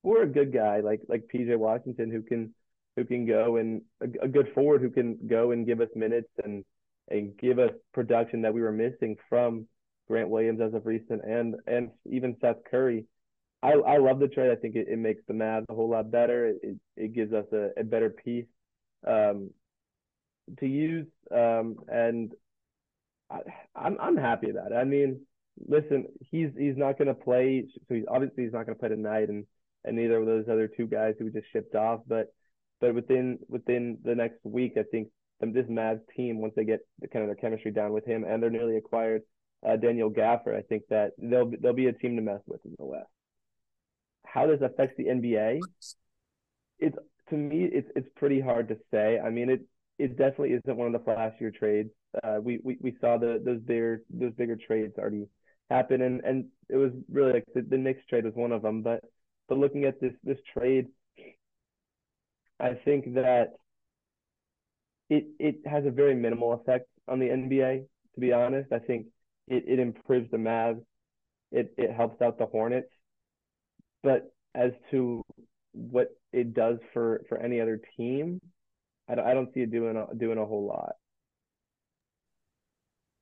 [0.03, 2.53] for a good guy like like PJ Washington who can
[2.95, 6.29] who can go and a, a good forward who can go and give us minutes
[6.43, 6.63] and
[7.09, 9.65] and give us production that we were missing from
[10.07, 13.05] Grant Williams as of recent and and even Seth Curry
[13.63, 14.51] I, I love the trade.
[14.51, 16.47] I think it, it makes the Mavs a whole lot better.
[16.61, 18.45] It, it gives us a, a better piece
[19.05, 19.49] um,
[20.59, 21.07] to use.
[21.31, 22.31] Um, and
[23.29, 23.39] I,
[23.75, 24.75] I'm I'm happy about it.
[24.75, 25.21] I mean,
[25.67, 27.65] listen, he's he's not going to play.
[27.87, 29.45] So he's obviously he's not going to play tonight, and
[29.83, 32.01] and neither of those other two guys who we just shipped off.
[32.07, 32.27] But
[32.79, 35.09] but within within the next week, I think
[35.41, 38.41] this Mavs team, once they get the, kind of their chemistry down with him, and
[38.41, 39.23] they're newly acquired
[39.67, 42.75] uh, Daniel Gafford, I think that they'll they'll be a team to mess with in
[42.77, 43.09] the West
[44.33, 45.67] how this affects the NBA,
[46.79, 46.97] it's
[47.29, 49.19] to me it's it's pretty hard to say.
[49.19, 49.61] I mean, it
[49.99, 51.89] it definitely isn't one of the flashier trades.
[52.23, 55.27] Uh, we, we we saw the those bigger those bigger trades already
[55.69, 58.81] happen, and and it was really like the, the Knicks trade was one of them.
[58.81, 59.03] But
[59.49, 60.87] but looking at this this trade,
[62.59, 63.53] I think that
[65.09, 67.85] it it has a very minimal effect on the NBA.
[68.15, 69.07] To be honest, I think
[69.47, 70.81] it, it improves the Mavs.
[71.51, 72.89] It it helps out the Hornets.
[74.07, 75.21] But as to
[75.73, 78.39] what it does for for any other team,
[79.09, 80.93] I don't, I don't see it doing a, doing a whole lot.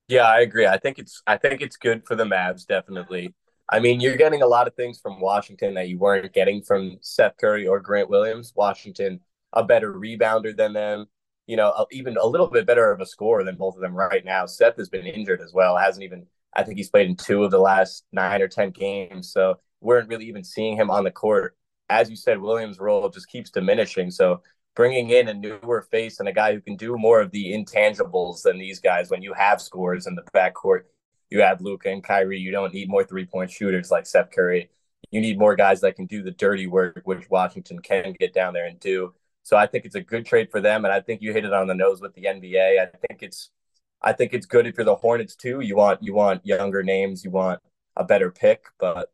[0.08, 0.68] Yeah, I agree.
[0.68, 3.34] I think it's I think it's good for the Mavs definitely.
[3.68, 7.00] I mean, you're getting a lot of things from Washington that you weren't getting from
[7.02, 8.54] Seth Curry or Grant Williams.
[8.56, 9.22] Washington,
[9.54, 11.08] a better rebounder than them,
[11.48, 14.24] you know, even a little bit better of a scorer than both of them right
[14.24, 14.46] now.
[14.46, 15.78] Seth has been injured as well.
[15.78, 19.32] Hasn't even I think he's played in two of the last nine or ten games.
[19.32, 21.56] So weren't really even seeing him on the court.
[21.90, 24.12] As you said, Williams' role just keeps diminishing.
[24.12, 24.42] So
[24.76, 28.42] bringing in a newer face and a guy who can do more of the intangibles
[28.42, 30.82] than these guys when you have scores in the backcourt.
[31.30, 32.40] You have Luka and Kyrie.
[32.40, 34.70] You don't need more three point shooters like Seth Curry.
[35.12, 38.54] You need more guys that can do the dirty work, which Washington can get down
[38.54, 39.14] there and do.
[39.44, 41.54] So I think it's a good trade for them, and I think you hit it
[41.54, 42.82] on the nose with the NBA.
[42.82, 43.52] I think it's,
[44.02, 45.62] I think it's good if you're the Hornets too.
[45.62, 47.60] You want you want younger names, you want
[47.96, 49.12] a better pick, but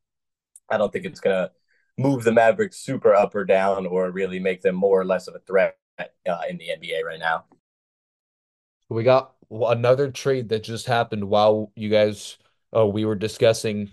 [0.71, 1.51] I don't think it's gonna
[1.97, 5.35] move the Mavericks super up or down or really make them more or less of
[5.35, 6.05] a threat uh,
[6.49, 7.45] in the NBA right now.
[8.89, 12.37] We got another trade that just happened while you guys
[12.75, 13.91] uh, we were discussing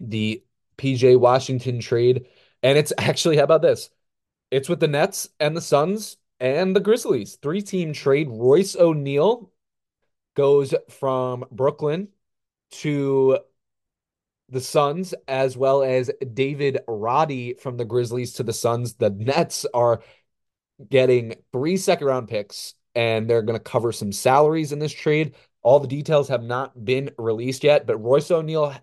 [0.00, 0.42] the
[0.78, 2.26] PJ Washington trade,
[2.62, 3.90] and it's actually how about this?
[4.50, 7.36] It's with the Nets and the Suns and the Grizzlies.
[7.36, 8.28] Three team trade.
[8.30, 9.52] Royce O'Neale
[10.34, 12.08] goes from Brooklyn
[12.70, 13.38] to
[14.50, 18.94] the Suns, as well as David Roddy from the Grizzlies to the Suns.
[18.94, 20.02] The Nets are
[20.88, 25.34] getting three second round picks and they're going to cover some salaries in this trade.
[25.62, 28.74] All the details have not been released yet, but Royce O'Neale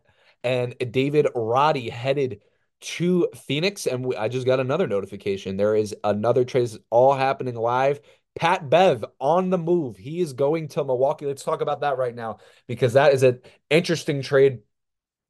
[0.43, 2.41] and David Roddy headed
[2.79, 3.87] to Phoenix.
[3.87, 5.57] And I just got another notification.
[5.57, 7.99] There is another trade all happening live.
[8.35, 9.97] Pat Bev on the move.
[9.97, 11.25] He is going to Milwaukee.
[11.25, 14.59] Let's talk about that right now because that is an interesting trade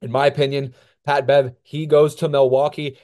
[0.01, 0.73] in my opinion,
[1.05, 2.97] Pat Bev, he goes to Milwaukee.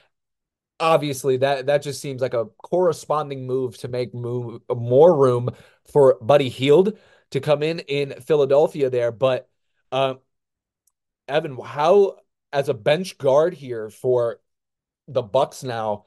[0.80, 5.50] Obviously, that that just seems like a corresponding move to make move more room
[5.92, 6.98] for Buddy Hield
[7.32, 9.12] to come in in Philadelphia there.
[9.12, 9.50] But
[9.92, 10.16] uh,
[11.28, 12.18] Evan, how
[12.52, 14.40] as a bench guard here for
[15.08, 16.06] the Bucks now,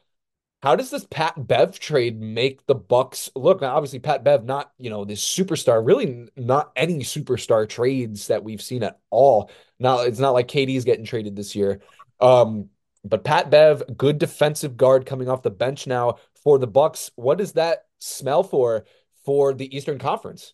[0.66, 3.60] how does this Pat Bev trade make the Bucks look?
[3.60, 8.42] Now, obviously, Pat Bev, not you know this superstar, really not any superstar trades that
[8.42, 9.48] we've seen at all.
[9.78, 11.82] Now it's not like KD's getting traded this year.
[12.18, 12.70] Um,
[13.04, 17.12] but Pat Bev, good defensive guard coming off the bench now for the Bucks.
[17.14, 18.86] What does that smell for
[19.24, 20.52] for the Eastern Conference?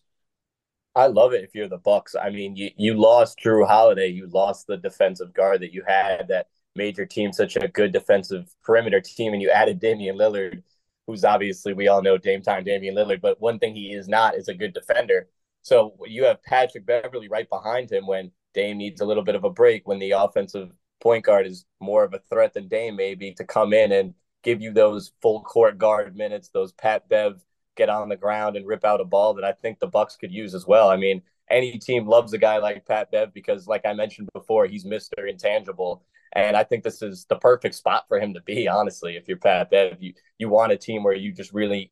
[0.93, 2.13] I love it if you're the Bucks.
[2.13, 6.27] I mean, you you lost Jrue Holiday, you lost the defensive guard that you had
[6.27, 10.63] that made your team such a good defensive perimeter team, and you added Damian Lillard,
[11.07, 14.35] who's obviously we all know Dame time Damian Lillard, but one thing he is not
[14.35, 15.29] is a good defender.
[15.61, 19.43] So you have Patrick Beverley right behind him when Dame needs a little bit of
[19.43, 23.33] a break, when the offensive point guard is more of a threat than Dame maybe
[23.33, 27.41] to come in and give you those full court guard minutes, those Pat Bev
[27.75, 30.31] get on the ground and rip out a ball that I think the Bucks could
[30.31, 30.89] use as well.
[30.89, 34.65] I mean, any team loves a guy like Pat Bev because, like I mentioned before,
[34.65, 36.03] he's Mister Intangible,
[36.35, 38.67] and I think this is the perfect spot for him to be.
[38.67, 41.91] Honestly, if you're Pat Bev, you you want a team where you just really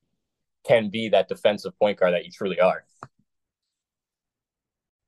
[0.66, 2.84] can be that defensive point guard that you truly are.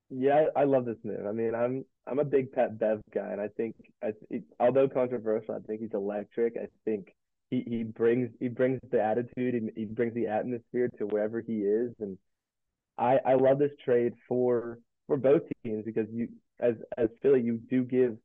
[0.10, 1.26] Yeah, I love this move.
[1.28, 4.14] I mean, I'm I'm a big Pat Bev guy, and I think I
[4.60, 6.56] although controversial, I think he's electric.
[6.58, 7.14] I think
[7.50, 11.60] he, he brings he brings the attitude and he brings the atmosphere to wherever he
[11.60, 12.18] is, and
[12.98, 17.60] I I love this trade for for both teams because you as as Philly you
[17.70, 18.18] do give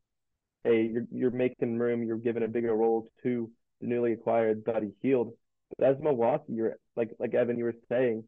[0.69, 4.93] a you're you're making room, you're giving a bigger role to the newly acquired Buddy
[5.01, 5.33] Hield.
[5.77, 8.25] But as Milwaukee, you're like like Evan, you were saying,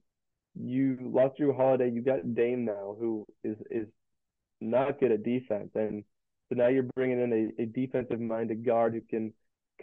[0.55, 3.87] you lost Jrue Holiday, you got Dame now, who is is
[4.61, 6.05] not good at defense, and
[6.49, 9.33] so now you're bringing in a, a defensive minded guard who can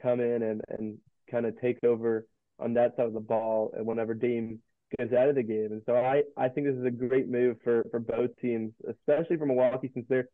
[0.02, 0.98] come in and and
[1.30, 2.28] kind of take over
[2.60, 4.60] on that side of the ball, and whenever Dame
[4.98, 7.58] goes out of the game, and so I I think this is a great move
[7.64, 10.30] for for both teams, especially for Milwaukee since they're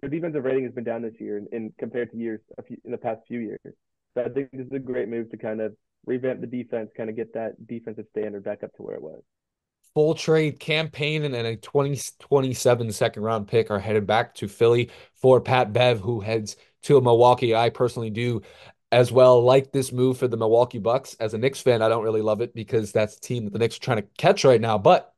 [0.00, 2.90] their defensive rating has been down this year in, in compared to years few, in
[2.90, 3.60] the past few years.
[4.14, 5.74] So I think this is a great move to kind of
[6.06, 9.22] revamp the defense, kind of get that defensive standard back up to where it was.
[9.94, 14.90] Full trade Cam Payne and a 2027 second round pick are headed back to Philly
[15.14, 17.54] for Pat Bev, who heads to Milwaukee.
[17.54, 18.42] I personally do
[18.92, 21.14] as well like this move for the Milwaukee Bucks.
[21.20, 23.58] As a Knicks fan, I don't really love it because that's the team that the
[23.58, 24.78] Knicks are trying to catch right now.
[24.78, 25.12] But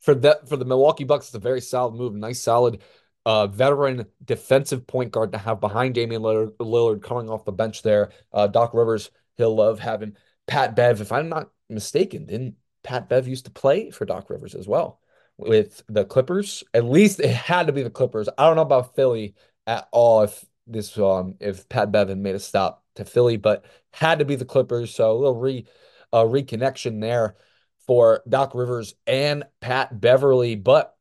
[0.00, 2.14] for that for the Milwaukee Bucks, it's a very solid move.
[2.14, 2.82] Nice, solid
[3.26, 7.82] uh, veteran defensive point guard to have behind Damian Lillard, Lillard coming off the bench
[7.82, 8.10] there.
[8.32, 10.16] Uh, Doc Rivers, he'll love having
[10.46, 11.00] Pat Bev.
[11.00, 12.54] If I'm not mistaken, didn't
[12.84, 15.00] Pat Bev used to play for Doc Rivers as well
[15.36, 16.62] with the Clippers?
[16.72, 18.28] At least it had to be the Clippers.
[18.38, 19.34] I don't know about Philly
[19.66, 24.20] at all if this um if Pat Bevan made a stop to Philly, but had
[24.20, 24.94] to be the Clippers.
[24.94, 25.66] So a little re
[26.12, 27.34] uh, reconnection there
[27.88, 30.54] for Doc Rivers and Pat Beverley.
[30.54, 30.95] But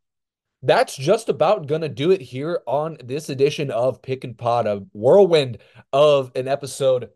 [0.65, 4.65] that's just about going to do it here on this edition of Pick N Pod,
[4.65, 5.59] a whirlwind
[5.93, 7.09] of an episode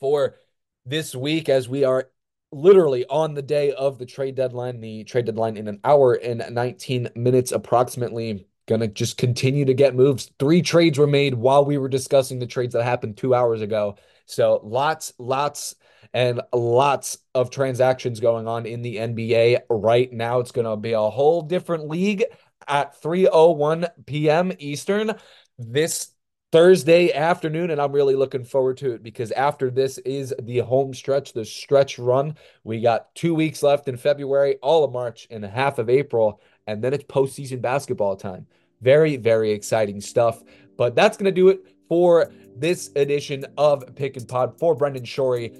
[0.00, 0.36] for
[0.84, 2.10] this week as we are
[2.52, 4.80] literally on the day of the trade deadline.
[4.80, 8.46] The trade deadline in an hour and 19 minutes approximately.
[8.66, 10.32] Gonna just continue to get moves.
[10.40, 13.96] Three trades were made while we were discussing the trades that happened two hours ago.
[14.24, 15.76] So lots, lots,
[16.12, 20.40] and lots of transactions going on in the NBA right now.
[20.40, 22.24] It's gonna be a whole different league
[22.68, 24.52] at 3:01 p.m.
[24.58, 25.12] Eastern
[25.58, 26.12] this
[26.52, 30.94] Thursday afternoon, and I'm really looking forward to it because after this is the home
[30.94, 32.36] stretch, the stretch run.
[32.64, 36.82] We got two weeks left in February, all of March, and half of April, and
[36.82, 38.46] then it's postseason basketball time.
[38.80, 40.42] Very, very exciting stuff.
[40.76, 45.04] But that's going to do it for this edition of Pick N Pod for Brendan
[45.04, 45.52] Shorey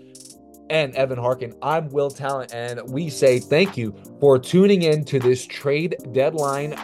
[0.71, 1.55] and Evan Harkin.
[1.63, 6.75] I'm Will Tallant, and we say thank you for tuning in to this trade deadline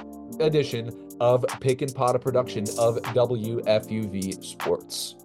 [0.43, 0.91] edition
[1.21, 5.22] of Pick N Pod, a production of WFUV Sports.